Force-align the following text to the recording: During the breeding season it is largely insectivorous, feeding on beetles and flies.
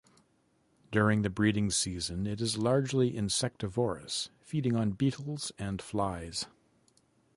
During 0.91 1.21
the 1.21 1.29
breeding 1.29 1.69
season 1.69 2.25
it 2.25 2.41
is 2.41 2.57
largely 2.57 3.13
insectivorous, 3.15 4.29
feeding 4.39 4.75
on 4.75 4.93
beetles 4.93 5.51
and 5.59 5.79
flies. 5.79 6.47